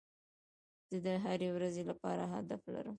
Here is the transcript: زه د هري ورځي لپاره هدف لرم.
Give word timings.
زه 0.91 0.97
د 1.05 1.07
هري 1.23 1.49
ورځي 1.55 1.83
لپاره 1.89 2.23
هدف 2.33 2.61
لرم. 2.73 2.89